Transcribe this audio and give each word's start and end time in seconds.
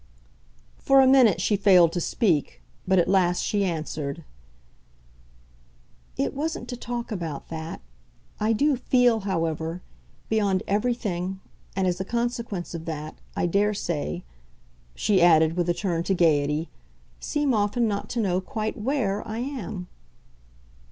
For 0.79 0.99
a 0.99 1.05
minute 1.05 1.39
she 1.39 1.55
failed 1.55 1.91
to 1.91 2.01
speak, 2.01 2.63
but 2.87 2.97
at 2.97 3.07
last 3.07 3.43
she 3.43 3.63
answered: 3.63 4.23
"It 6.17 6.33
wasn't 6.33 6.67
to 6.69 6.75
talk 6.75 7.11
about 7.11 7.49
that. 7.49 7.81
I 8.39 8.51
do 8.51 8.75
FEEL, 8.75 9.19
however, 9.19 9.83
beyond 10.27 10.63
everything 10.67 11.39
and 11.75 11.85
as 11.85 12.01
a 12.01 12.03
consequence 12.03 12.73
of 12.73 12.85
that, 12.85 13.19
I 13.35 13.45
dare 13.45 13.75
say," 13.75 14.23
she 14.95 15.21
added 15.21 15.55
with 15.55 15.69
a 15.69 15.73
turn 15.75 16.01
to 16.05 16.15
gaiety, 16.15 16.71
"seem 17.19 17.53
often 17.53 17.87
not 17.87 18.09
to 18.09 18.19
know 18.19 18.41
quite 18.41 18.77
WHERE 18.81 19.21
I 19.27 19.37
am." 19.37 19.87